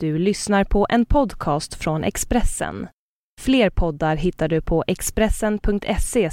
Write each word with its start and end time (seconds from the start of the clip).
Du 0.00 0.18
lyssnar 0.18 0.64
på 0.64 0.86
en 0.90 1.04
podcast 1.04 1.74
från 1.74 2.04
Expressen. 2.04 2.88
Fler 3.40 3.70
poddar 3.70 4.16
hittar 4.16 4.48
du 4.48 4.60
på 4.60 4.84
expressen.se 4.86 6.30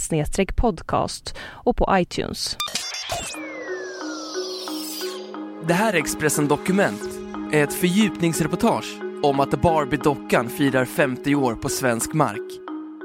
podcast 0.55 1.35
och 1.41 1.77
på 1.77 1.87
iTunes. 1.91 2.57
Det 5.67 5.73
här 5.73 5.93
är 5.93 5.97
Expressen 5.97 6.47
Dokument 6.47 7.01
ett 7.53 7.73
fördjupningsreportage 7.73 8.99
om 9.23 9.39
att 9.39 9.61
Barbie-dockan 9.61 10.49
firar 10.49 10.85
50 10.85 11.35
år 11.35 11.55
på 11.55 11.69
svensk 11.69 12.13
mark. 12.13 12.59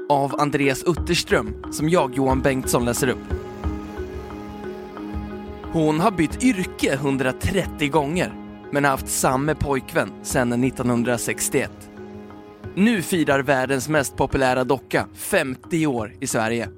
Av 0.09 0.41
Andreas 0.41 0.83
Utterström, 0.83 1.71
som 1.71 1.89
jag, 1.89 2.15
Johan 2.15 2.41
Bengtsson, 2.41 2.85
läser 2.85 3.07
upp. 3.07 3.33
Hon 5.71 5.99
har 5.99 6.11
bytt 6.11 6.43
yrke 6.43 6.93
130 6.93 7.89
gånger 7.89 8.38
men 8.71 8.83
har 8.83 8.91
haft 8.91 9.09
samma 9.09 9.55
pojkvän 9.55 10.11
sedan 10.23 10.63
1961. 10.63 11.71
Nu 12.75 13.01
firar 13.01 13.39
världens 13.39 13.89
mest 13.89 14.15
populära 14.15 14.63
docka 14.63 15.07
50 15.13 15.87
år 15.87 16.13
i 16.19 16.27
Sverige. 16.27 16.69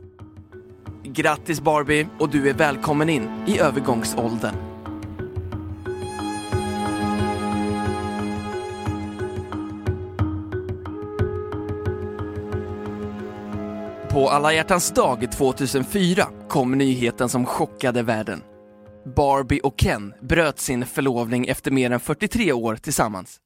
Grattis 1.03 1.61
Barbie 1.61 2.07
och 2.19 2.29
du 2.29 2.49
är 2.49 2.53
välkommen 2.53 3.09
in 3.09 3.29
i 3.47 3.59
övergångsåldern. 3.59 4.55
På 14.09 14.29
alla 14.29 14.53
hjärtans 14.53 14.91
dag 14.91 15.31
2004 15.31 16.27
kom 16.49 16.71
nyheten 16.71 17.29
som 17.29 17.45
chockade 17.45 18.03
världen. 18.03 18.41
Barbie 19.05 19.59
och 19.61 19.79
Ken 19.79 20.13
bröt 20.21 20.59
sin 20.59 20.85
förlovning 20.85 21.47
efter 21.47 21.71
mer 21.71 21.91
än 21.91 21.99
43 21.99 22.53
år 22.53 22.75
tillsammans. 22.75 23.39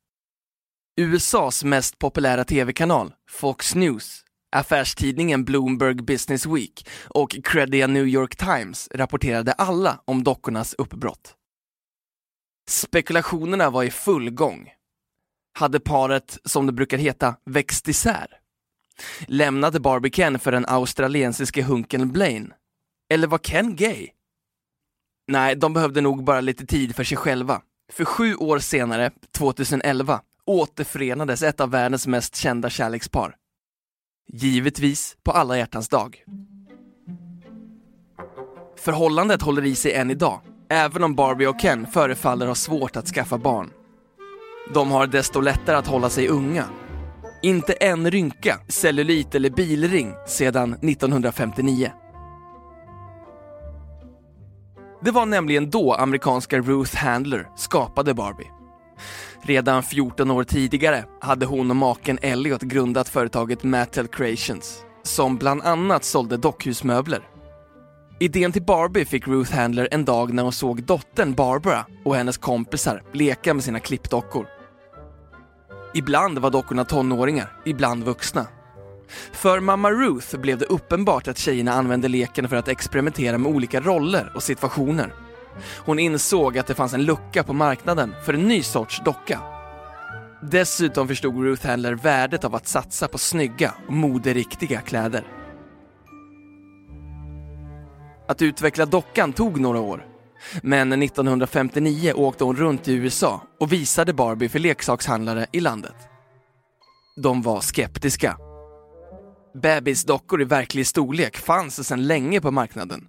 USAs 1.01 1.63
mest 1.63 1.99
populära 1.99 2.43
tv-kanal, 2.43 3.13
Fox 3.29 3.75
News, 3.75 4.23
affärstidningen 4.55 5.45
Bloomberg 5.45 5.95
Business 5.95 6.45
Week 6.45 6.87
och 7.03 7.35
creddiga 7.43 7.87
New 7.87 8.07
York 8.07 8.35
Times 8.35 8.89
rapporterade 8.93 9.53
alla 9.53 10.01
om 10.05 10.23
dockornas 10.23 10.73
uppbrott. 10.73 11.35
Spekulationerna 12.69 13.69
var 13.69 13.83
i 13.83 13.91
full 13.91 14.29
gång. 14.31 14.71
Hade 15.59 15.79
paret, 15.79 16.37
som 16.45 16.65
det 16.65 16.73
brukar 16.73 16.97
heta, 16.97 17.35
växt 17.45 17.87
isär? 17.87 18.27
Lämnade 19.27 19.79
Barbie 19.79 20.11
Ken 20.11 20.39
för 20.39 20.51
den 20.51 20.65
australiensiske 20.67 21.63
hunken 21.63 22.11
Blaine? 22.11 22.53
Eller 23.13 23.27
var 23.27 23.37
Ken 23.37 23.75
gay? 23.75 24.09
Nej, 25.27 25.55
de 25.55 25.73
behövde 25.73 26.01
nog 26.01 26.23
bara 26.23 26.41
lite 26.41 26.65
tid 26.65 26.95
för 26.95 27.03
sig 27.03 27.17
själva. 27.17 27.61
För 27.93 28.05
sju 28.05 28.35
år 28.35 28.59
senare, 28.59 29.11
2011, 29.37 30.21
återförenades 30.45 31.43
ett 31.43 31.61
av 31.61 31.71
världens 31.71 32.07
mest 32.07 32.35
kända 32.35 32.69
kärlekspar. 32.69 33.35
Givetvis 34.27 35.17
på 35.23 35.31
alla 35.31 35.57
hjärtans 35.57 35.89
dag. 35.89 36.23
Förhållandet 38.77 39.41
håller 39.41 39.65
i 39.65 39.75
sig 39.75 39.93
än 39.93 40.11
idag, 40.11 40.41
även 40.69 41.03
om 41.03 41.15
Barbie 41.15 41.47
och 41.47 41.59
Ken 41.59 41.87
förefaller 41.87 42.47
ha 42.47 42.55
svårt 42.55 42.95
att 42.95 43.07
skaffa 43.07 43.37
barn. 43.37 43.69
De 44.73 44.91
har 44.91 45.07
desto 45.07 45.41
lättare 45.41 45.75
att 45.75 45.87
hålla 45.87 46.09
sig 46.09 46.27
unga. 46.27 46.65
Inte 47.41 47.73
en 47.73 48.11
rynka, 48.11 48.59
cellulit 48.67 49.35
eller 49.35 49.49
bilring 49.49 50.13
sedan 50.27 50.73
1959. 50.73 51.91
Det 55.05 55.11
var 55.11 55.25
nämligen 55.25 55.69
då 55.69 55.93
amerikanska 55.93 56.59
Ruth 56.59 56.95
Handler 56.95 57.47
skapade 57.55 58.13
Barbie. 58.13 58.51
Redan 59.41 59.83
14 59.83 60.31
år 60.31 60.43
tidigare 60.43 61.05
hade 61.21 61.45
hon 61.45 61.69
och 61.69 61.75
maken 61.75 62.19
Elliot 62.21 62.61
grundat 62.61 63.09
företaget 63.09 63.63
Mattel 63.63 64.07
Creations, 64.07 64.83
som 65.03 65.37
bland 65.37 65.61
annat 65.61 66.03
sålde 66.03 66.37
dockhusmöbler. 66.37 67.27
Idén 68.19 68.51
till 68.51 68.63
Barbie 68.63 69.05
fick 69.05 69.27
Ruth 69.27 69.55
Handler 69.55 69.87
en 69.91 70.05
dag 70.05 70.33
när 70.33 70.43
hon 70.43 70.51
såg 70.51 70.83
dottern 70.83 71.33
Barbara 71.33 71.85
och 72.05 72.15
hennes 72.15 72.37
kompisar 72.37 73.03
leka 73.13 73.53
med 73.53 73.63
sina 73.63 73.79
klippdockor. 73.79 74.47
Ibland 75.93 76.39
var 76.39 76.49
dockorna 76.49 76.85
tonåringar, 76.85 77.61
ibland 77.65 78.03
vuxna. 78.03 78.47
För 79.31 79.59
mamma 79.59 79.91
Ruth 79.91 80.37
blev 80.37 80.57
det 80.57 80.65
uppenbart 80.65 81.27
att 81.27 81.37
tjejerna 81.37 81.73
använde 81.73 82.07
leken 82.07 82.49
för 82.49 82.55
att 82.55 82.67
experimentera 82.67 83.37
med 83.37 83.51
olika 83.51 83.81
roller 83.81 84.31
och 84.35 84.43
situationer. 84.43 85.13
Hon 85.85 85.99
insåg 85.99 86.57
att 86.57 86.67
det 86.67 86.75
fanns 86.75 86.93
en 86.93 87.05
lucka 87.05 87.43
på 87.43 87.53
marknaden 87.53 88.15
för 88.25 88.33
en 88.33 88.47
ny 88.47 88.63
sorts 88.63 89.01
docka. 89.05 89.39
Dessutom 90.41 91.07
förstod 91.07 91.43
Ruth 91.43 91.67
Handler 91.67 91.93
värdet 91.93 92.43
av 92.43 92.55
att 92.55 92.67
satsa 92.67 93.07
på 93.07 93.17
snygga 93.17 93.73
och 93.87 93.93
moderiktiga 93.93 94.81
kläder. 94.81 95.23
Att 98.27 98.41
utveckla 98.41 98.85
dockan 98.85 99.33
tog 99.33 99.59
några 99.59 99.79
år. 99.79 100.05
Men 100.61 101.03
1959 101.03 102.13
åkte 102.13 102.43
hon 102.43 102.55
runt 102.55 102.87
i 102.87 102.93
USA 102.93 103.41
och 103.59 103.73
visade 103.73 104.13
Barbie 104.13 104.49
för 104.49 104.59
leksakshandlare 104.59 105.45
i 105.51 105.59
landet. 105.59 105.95
De 107.23 107.41
var 107.41 107.61
skeptiska 107.61 108.37
Bebisdockor 109.61 110.41
i 110.41 110.45
verklig 110.45 110.87
storlek 110.87 111.37
fanns 111.37 111.87
sedan 111.87 112.07
länge 112.07 112.41
på 112.41 112.51
marknaden. 112.51 113.07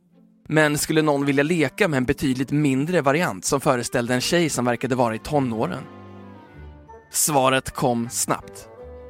Men 0.49 0.79
skulle 0.79 1.03
någon 1.03 1.27
vilja 1.27 1.43
leka 1.43 1.89
med 1.89 1.97
en 1.97 2.05
betydligt 2.05 2.51
mindre 2.51 3.01
variant 3.01 3.45
som 3.45 3.61
föreställde 3.61 4.15
en 4.15 4.21
tjej 4.21 4.49
som 4.49 4.65
verkade 4.65 4.95
vara 4.95 5.15
i 5.15 5.19
tonåren? 5.19 5.83
Svaret 7.13 7.71
kom 7.71 8.09
snabbt. 8.11 8.69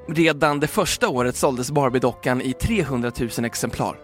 Redan 0.08 0.60
det 0.60 0.66
första 0.66 1.08
året 1.08 1.36
såldes 1.36 1.70
Barbie-dockan 1.70 2.40
i 2.40 2.52
300 2.52 3.12
000 3.38 3.44
exemplar. 3.44 3.96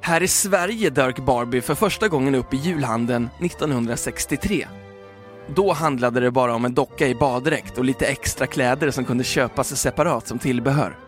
Här 0.00 0.22
i 0.22 0.28
Sverige 0.28 0.90
dök 0.90 1.18
Barbie 1.18 1.60
för 1.60 1.74
första 1.74 2.08
gången 2.08 2.34
upp 2.34 2.54
i 2.54 2.56
julhandeln 2.56 3.28
1963 3.40 4.66
då 5.48 5.72
handlade 5.72 6.20
det 6.20 6.30
bara 6.30 6.54
om 6.54 6.64
en 6.64 6.74
docka 6.74 7.08
i 7.08 7.14
baddräkt 7.14 7.78
och 7.78 7.84
lite 7.84 8.06
extra 8.06 8.46
kläder 8.46 8.90
som 8.90 9.04
kunde 9.04 9.24
köpas 9.24 9.76
separat 9.76 10.26
som 10.26 10.38
tillbehör. 10.38 10.98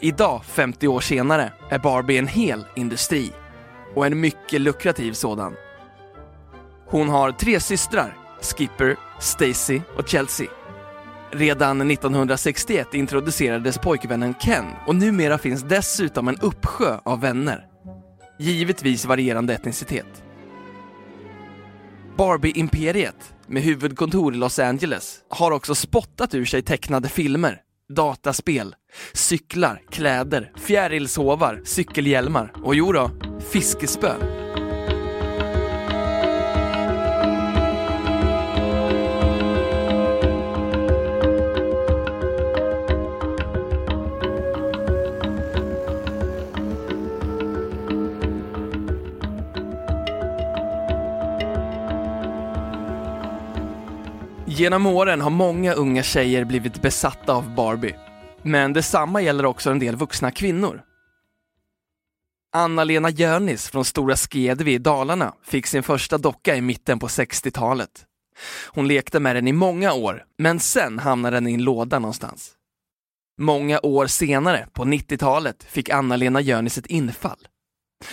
Idag, 0.00 0.44
50 0.44 0.88
år 0.88 1.00
senare, 1.00 1.52
är 1.70 1.78
Barbie 1.78 2.18
en 2.18 2.26
hel 2.26 2.64
industri. 2.76 3.32
Och 3.94 4.06
en 4.06 4.20
mycket 4.20 4.60
lukrativ 4.60 5.12
sådan. 5.12 5.54
Hon 6.86 7.08
har 7.08 7.32
tre 7.32 7.60
systrar, 7.60 8.16
Skipper, 8.40 8.96
Stacy 9.20 9.80
och 9.96 10.08
Chelsea. 10.08 10.48
Redan 11.30 11.90
1961 11.90 12.94
introducerades 12.94 13.78
pojkvännen 13.78 14.34
Ken 14.40 14.64
och 14.86 14.96
numera 14.96 15.38
finns 15.38 15.62
dessutom 15.62 16.28
en 16.28 16.38
uppsjö 16.40 16.98
av 17.04 17.20
vänner. 17.20 17.66
Givetvis 18.38 19.04
varierande 19.04 19.54
etnicitet. 19.54 20.22
Barbie-imperiet, 22.16 23.34
med 23.46 23.62
huvudkontor 23.62 24.34
i 24.34 24.36
Los 24.36 24.58
Angeles, 24.58 25.18
har 25.28 25.50
också 25.50 25.74
spottat 25.74 26.34
ur 26.34 26.44
sig 26.44 26.62
tecknade 26.62 27.08
filmer, 27.08 27.60
dataspel, 27.88 28.74
cyklar, 29.12 29.82
kläder, 29.90 30.52
fjärilshovar, 30.56 31.60
cykelhjälmar 31.64 32.52
och 32.62 32.74
jodå, 32.74 33.10
fiskespö. 33.52 34.41
Genom 54.56 54.86
åren 54.86 55.20
har 55.20 55.30
många 55.30 55.72
unga 55.72 56.02
tjejer 56.02 56.44
blivit 56.44 56.82
besatta 56.82 57.32
av 57.32 57.54
Barbie. 57.54 57.94
Men 58.42 58.72
detsamma 58.72 59.22
gäller 59.22 59.46
också 59.46 59.70
en 59.70 59.78
del 59.78 59.96
vuxna 59.96 60.30
kvinnor. 60.30 60.82
Anna-Lena 62.52 63.10
Jönis 63.10 63.68
från 63.68 63.84
Stora 63.84 64.16
Skedvi 64.16 64.72
i 64.72 64.78
Dalarna 64.78 65.34
fick 65.44 65.66
sin 65.66 65.82
första 65.82 66.18
docka 66.18 66.56
i 66.56 66.60
mitten 66.60 66.98
på 66.98 67.06
60-talet. 67.06 68.04
Hon 68.66 68.88
lekte 68.88 69.20
med 69.20 69.36
den 69.36 69.48
i 69.48 69.52
många 69.52 69.92
år, 69.92 70.24
men 70.38 70.60
sen 70.60 70.98
hamnade 70.98 71.36
den 71.36 71.48
i 71.48 71.54
en 71.54 71.64
låda 71.64 71.98
någonstans. 71.98 72.52
Många 73.38 73.80
år 73.82 74.06
senare, 74.06 74.66
på 74.72 74.84
90-talet, 74.84 75.64
fick 75.64 75.90
Anna-Lena 75.90 76.40
Jönis 76.40 76.78
ett 76.78 76.86
infall. 76.86 77.48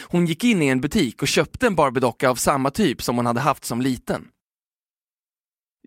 Hon 0.04 0.26
gick 0.26 0.44
in 0.44 0.62
i 0.62 0.68
en 0.68 0.82
butik 0.82 1.22
och 1.22 1.28
köpte 1.28 1.68
en 1.68 1.76
Barbie-docka 1.76 2.30
av 2.30 2.36
samma 2.36 2.72
typ 2.72 3.02
som 3.02 3.16
hon 3.16 3.26
hade 3.26 3.42
haft 3.42 3.66
som 3.66 3.82
liten. 3.82 4.28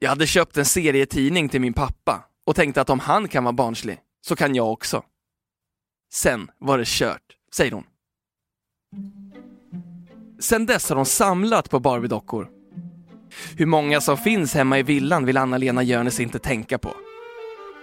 Jag 0.02 0.08
hade 0.08 0.26
köpt 0.26 0.56
en 0.56 0.64
serietidning 0.64 1.49
till 1.49 1.60
min 1.60 1.72
pappa 1.72 2.25
och 2.46 2.56
tänkte 2.56 2.81
att 2.81 2.90
om 2.90 3.00
han 3.00 3.28
kan 3.28 3.44
vara 3.44 3.52
barnslig, 3.52 3.99
så 4.26 4.37
kan 4.37 4.54
jag 4.54 4.72
också. 4.72 5.02
Sen 6.12 6.50
var 6.58 6.78
det 6.78 6.87
kört, 6.87 7.22
säger 7.54 7.72
hon. 7.72 7.84
Sen 10.40 10.66
dess 10.66 10.88
har 10.88 10.96
hon 10.96 11.06
samlat 11.06 11.70
på 11.70 11.81
Barbie-dockor. 11.81 12.49
Hur 13.56 13.66
många 13.66 14.00
som 14.00 14.16
finns 14.16 14.54
hemma 14.54 14.78
i 14.78 14.82
villan 14.82 15.26
vill 15.26 15.37
Anna-Lena 15.37 15.82
Jönes 15.82 16.20
inte 16.20 16.38
tänka 16.38 16.78
på. 16.78 16.94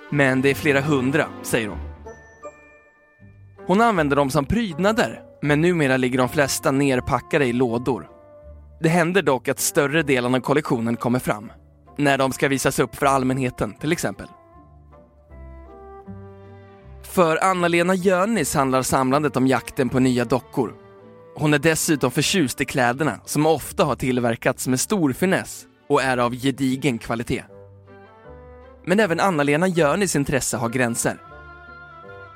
Men 0.09 0.41
det 0.41 0.49
är 0.49 0.55
flera 0.55 0.81
hundra, 0.81 1.27
säger 1.43 1.67
hon. 1.67 1.79
Hon 3.67 3.81
använder 3.81 4.15
dem 4.15 4.29
som 4.29 4.45
prydnader, 4.45 5.21
men 5.41 5.61
numera 5.61 5.97
ligger 5.97 6.17
de 6.17 6.29
flesta 6.29 6.71
nerpackade 6.71 7.45
i 7.45 7.53
lådor. 7.53 8.09
Det 8.81 8.89
händer 8.89 9.21
dock 9.21 9.47
att 9.47 9.59
större 9.59 10.03
delen 10.03 10.35
av 10.35 10.39
kollektionen 10.39 10.97
kommer 10.97 11.19
fram. 11.19 11.51
När 11.99 12.17
de 12.17 12.31
ska 12.31 12.47
visas 12.47 12.79
upp 12.79 12.95
för 12.95 13.05
allmänheten, 13.05 13.73
till 13.73 13.91
exempel. 13.91 14.27
För 17.03 17.43
Anna-Lena 17.43 17.95
Jönis 17.95 18.55
handlar 18.55 18.81
samlandet 18.81 19.37
om 19.37 19.47
jakten 19.47 19.89
på 19.89 19.99
nya 19.99 20.25
dockor. 20.25 20.73
Hon 21.35 21.53
är 21.53 21.59
dessutom 21.59 22.11
förtjust 22.11 22.61
i 22.61 22.65
kläderna 22.65 23.19
som 23.25 23.45
ofta 23.45 23.83
har 23.83 23.95
tillverkats 23.95 24.67
med 24.67 24.79
stor 24.79 25.13
finess 25.13 25.65
och 25.89 26.01
är 26.01 26.17
av 26.17 26.35
gedigen 26.35 26.97
kvalitet. 26.97 27.43
Men 28.85 28.99
även 28.99 29.19
Anna-Lena 29.19 29.67
Jönis 29.67 30.15
intresse 30.15 30.57
har 30.57 30.69
gränser. 30.69 31.17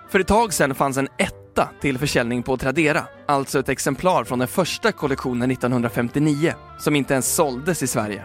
För 0.10 0.19
ett 0.19 0.27
tag 0.27 0.54
sedan 0.54 0.75
fanns 0.75 0.98
en 0.98 1.07
etta 1.18 1.69
till 1.81 1.98
försäljning 1.98 2.44
på 2.44 2.57
Tradera, 2.57 3.04
alltså 3.27 3.60
ett 3.60 3.69
exemplar 3.69 4.24
från 4.24 4.39
den 4.39 4.48
första 4.48 4.92
kollektionen 4.92 5.51
1959 5.51 6.54
som 6.80 6.95
inte 6.95 7.13
ens 7.13 7.36
såldes 7.36 7.83
i 7.83 7.88
Sverige. 7.88 8.24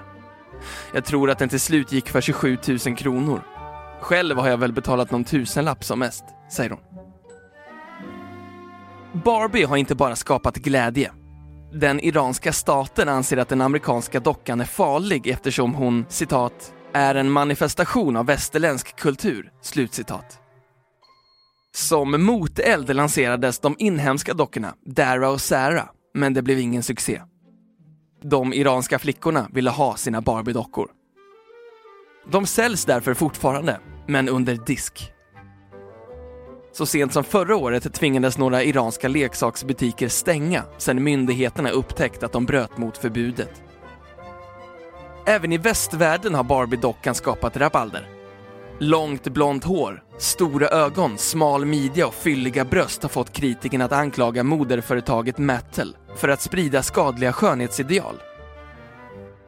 Jag 0.94 1.04
tror 1.04 1.30
att 1.30 1.38
den 1.38 1.48
till 1.48 1.60
slut 1.60 1.92
gick 1.92 2.08
för 2.08 2.20
27 2.20 2.58
000 2.86 2.96
kronor. 2.96 3.42
Själv 4.00 4.38
har 4.38 4.48
jag 4.48 4.58
väl 4.58 4.72
betalat 4.72 5.10
någon 5.10 5.24
tusenlapp 5.24 5.84
som 5.84 5.98
mest, 5.98 6.24
säger 6.52 6.70
hon. 6.70 6.80
Barbie 9.24 9.64
har 9.64 9.76
inte 9.76 9.94
bara 9.94 10.16
skapat 10.16 10.56
glädje. 10.56 11.12
Den 11.72 12.00
iranska 12.00 12.52
staten 12.52 13.08
anser 13.08 13.36
att 13.36 13.48
den 13.48 13.60
amerikanska 13.60 14.20
dockan 14.20 14.60
är 14.60 14.64
farlig 14.64 15.26
eftersom 15.26 15.74
hon, 15.74 16.04
citat, 16.08 16.72
är 16.92 17.14
en 17.14 17.30
manifestation 17.30 18.16
av 18.16 18.26
västerländsk 18.26 18.96
kultur, 18.96 19.52
slutcitat. 19.62 20.38
Som 21.74 22.24
moteld 22.24 22.96
lanserades 22.96 23.58
de 23.58 23.76
inhemska 23.78 24.34
dockorna 24.34 24.74
Dara 24.86 25.30
och 25.30 25.40
Sarah, 25.40 25.88
men 26.14 26.34
det 26.34 26.42
blev 26.42 26.58
ingen 26.58 26.82
succé. 26.82 27.22
De 28.20 28.52
iranska 28.52 28.98
flickorna 28.98 29.48
ville 29.52 29.70
ha 29.70 29.96
sina 29.96 30.20
Barbie-dockor. 30.20 30.88
De 32.30 32.46
säljs 32.46 32.84
därför 32.84 33.14
fortfarande, 33.14 33.80
men 34.06 34.28
under 34.28 34.54
disk. 34.66 35.12
Så 36.72 36.86
sent 36.86 37.12
som 37.12 37.24
förra 37.24 37.56
året 37.56 37.94
tvingades 37.94 38.38
några 38.38 38.62
iranska 38.62 39.08
leksaksbutiker 39.08 40.08
stänga 40.08 40.64
sedan 40.78 41.02
myndigheterna 41.02 41.70
upptäckt 41.70 42.22
att 42.22 42.32
de 42.32 42.46
bröt 42.46 42.78
mot 42.78 42.98
förbudet. 42.98 43.62
Även 45.26 45.52
i 45.52 45.58
västvärlden 45.58 46.34
har 46.34 46.44
Barbie-dockan 46.44 47.14
skapat 47.14 47.56
rabalder. 47.56 48.17
Långt 48.80 49.28
blont 49.28 49.64
hår, 49.64 50.02
stora 50.18 50.68
ögon, 50.68 51.18
smal 51.18 51.64
midja 51.64 52.06
och 52.06 52.14
fylliga 52.14 52.64
bröst 52.64 53.02
har 53.02 53.08
fått 53.08 53.32
kritikerna 53.32 53.84
att 53.84 53.92
anklaga 53.92 54.44
moderföretaget 54.44 55.38
Mattel 55.38 55.96
för 56.16 56.28
att 56.28 56.42
sprida 56.42 56.82
skadliga 56.82 57.32
skönhetsideal. 57.32 58.14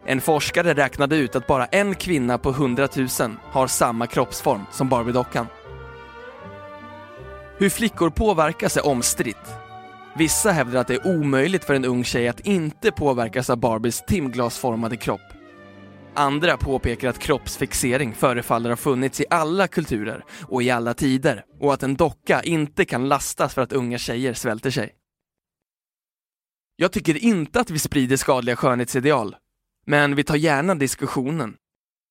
En 0.07 0.21
forskare 0.21 0.75
räknade 0.75 1.17
ut 1.17 1.37
att 1.37 1.47
bara 1.47 1.67
en 1.67 1.95
kvinna 1.95 2.39
på 2.39 2.51
100 2.51 2.89
000 2.97 3.09
har 3.43 3.67
samma 3.67 4.07
kroppsform 4.07 4.63
som 4.73 4.89
Barbie-dockan. 4.89 5.47
Hur 7.59 7.71
flickor 7.71 8.11
påverkas 8.11 8.77
är 8.77 8.87
omstritt. 8.87 9.55
Vissa 10.17 10.51
hävdar 10.53 10.81
att 10.81 10.89
det 10.89 10.95
är 10.95 11.07
omöjligt 11.07 11.65
för 11.65 11.75
en 11.75 11.85
ung 11.85 12.05
tjej 12.05 12.29
att 12.29 12.41
inte 12.41 12.93
påverkas 12.93 13.51
av 13.51 13.57
Barbies 13.57 14.03
timglasformade 14.07 14.97
kropp. 14.97 15.40
Andra 16.21 16.57
påpekar 16.57 17.09
att 17.09 17.19
kroppsfixering 17.19 18.15
förefaller 18.15 18.71
ha 18.71 18.77
funnits 18.77 19.21
i 19.21 19.25
alla 19.31 19.69
kulturer 19.69 20.25
och 20.43 20.63
i 20.63 20.71
alla 20.71 20.95
tider 20.95 21.45
och 21.61 21.75
att 21.75 21.83
en 21.83 21.95
docka 21.95 22.43
inte 22.43 22.85
kan 22.85 23.09
lastas 23.09 23.55
för 23.55 23.63
att 23.63 23.73
unga 23.73 23.99
tjejer 23.99 24.35
svälter 24.35 24.71
sig. 24.71 24.93
Jag 26.77 26.93
tycker 26.93 27.25
inte 27.25 27.61
att 27.61 27.71
vi 27.71 27.79
sprider 27.79 28.17
skadliga 28.17 28.57
skönhetsideal, 28.57 29.37
men 29.87 30.15
vi 30.17 30.25
tar 30.25 30.37
gärna 30.37 30.75
diskussionen. 30.75 31.57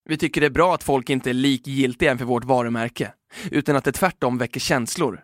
Vi 0.09 0.17
tycker 0.17 0.41
det 0.41 0.47
är 0.47 0.51
bra 0.51 0.73
att 0.73 0.83
folk 0.83 1.09
inte 1.09 1.29
är 1.29 1.33
likgiltiga 1.33 2.11
inför 2.11 2.25
vårt 2.25 2.43
varumärke, 2.43 3.13
utan 3.51 3.75
att 3.75 3.83
det 3.83 3.91
tvärtom 3.91 4.37
väcker 4.37 4.59
känslor. 4.59 5.23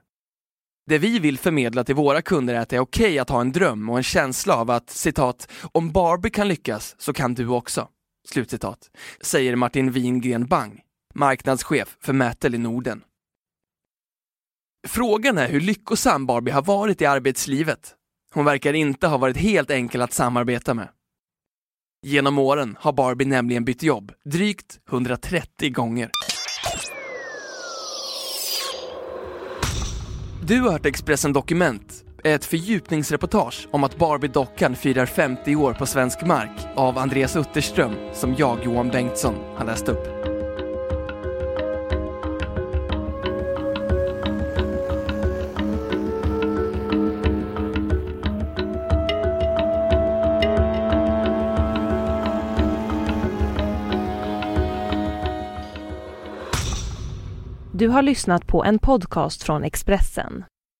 Det 0.88 0.98
vi 0.98 1.20
vill 1.20 1.38
förmedla 1.38 1.84
till 1.84 1.96
våra 1.96 2.22
kunder 2.22 2.54
är 2.54 2.60
att 2.60 2.70
det 2.70 2.76
är 2.76 2.80
okej 2.80 3.06
okay 3.06 3.20
att 3.20 3.30
ha 3.30 3.42
en 3.42 3.52
dröm 3.52 3.90
och 3.90 3.98
en 3.98 4.04
känsla 4.04 4.56
av 4.56 4.72
att, 4.72 4.90
citat, 4.90 5.52
om 5.72 5.92
Barbie 5.92 6.30
kan 6.30 6.48
lyckas 6.48 6.96
så 6.98 7.14
kan 7.14 7.34
du 7.34 7.48
också. 7.48 7.90
Slutcitat. 8.26 8.92
Säger 9.22 9.56
Martin 9.56 9.92
Wingren 9.92 10.46
Bang, 10.46 10.82
marknadschef 11.14 11.98
för 12.00 12.14
Mätel 12.14 12.56
i 12.56 12.58
Norden. 12.58 13.04
Frågan 14.88 15.38
är 15.38 15.50
hur 15.50 15.62
lyckosam 15.62 16.26
Barbie 16.26 16.52
har 16.52 16.62
varit 16.62 17.02
i 17.02 17.06
arbetslivet. 17.06 17.96
Hon 18.34 18.46
verkar 18.46 18.74
inte 18.74 19.08
ha 19.08 19.18
varit 19.18 19.38
helt 19.38 19.72
enkel 19.72 20.02
att 20.02 20.14
samarbeta 20.14 20.74
med. 20.74 20.90
Genom 22.06 22.38
åren 22.38 22.78
har 22.80 22.94
Barbie 22.94 23.26
nämligen 23.26 23.66
bytt 23.66 23.84
jobb 23.84 24.12
drygt 24.26 24.80
130 24.90 25.72
gånger. 25.72 26.10
Du 30.48 30.62
har 30.62 30.72
hört 30.72 30.86
Expressen 30.86 31.34
Dokument, 31.34 32.05
ett 32.26 32.46
fördjupningsreportage 32.46 33.68
om 33.72 33.84
att 33.84 33.98
Barbie-dockan 33.98 34.76
firar 34.76 35.06
50 35.06 35.56
år 35.56 35.74
på 35.74 35.86
svensk 35.86 36.26
mark 36.26 36.68
av 36.76 36.98
Andreas 36.98 37.36
Utterström 37.36 37.96
som 38.14 38.36
jag, 38.38 38.66
Johan 38.66 38.90
Bengtsson, 38.90 39.36
har 39.56 39.66
läst 39.66 39.90
upp. 39.90 40.08
Du 57.74 57.88
har 57.88 58.02
lyssnat 58.02 58.48
på 58.48 58.64
en 58.64 58.80
podcast 58.80 59.44
från 59.44 59.64
Expressen. 59.64 60.46